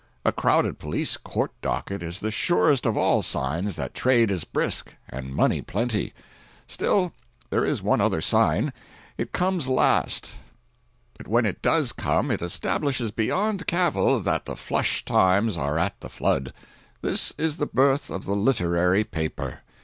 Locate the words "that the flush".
14.21-15.05